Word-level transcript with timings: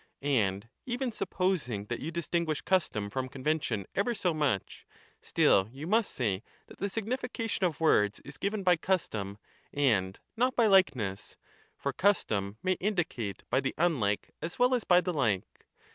And 0.23 0.67
even 0.87 1.11
supposing 1.11 1.85
that 1.85 1.99
you 1.99 2.09
distinguish 2.09 2.61
custom 2.61 3.11
from 3.11 3.29
convention 3.29 3.85
ever 3.93 4.15
so 4.15 4.33
much, 4.33 4.87
still 5.21 5.69
you 5.71 5.85
must 5.85 6.09
say 6.09 6.41
that 6.65 6.79
the 6.79 6.89
signification 6.89 7.67
of 7.67 7.79
words 7.79 8.19
is 8.21 8.39
given 8.39 8.63
by 8.63 8.77
custom 8.77 9.37
and 9.71 10.19
not 10.35 10.55
by 10.55 10.65
likeness, 10.65 11.37
for 11.77 11.93
custom 11.93 12.57
may 12.63 12.77
indicate 12.79 13.43
by 13.51 13.59
the 13.61 13.75
unlike 13.77 14.31
as 14.41 14.57
well 14.57 14.73
as 14.73 14.83
by 14.83 15.01
the 15.01 15.13
like. 15.13 15.67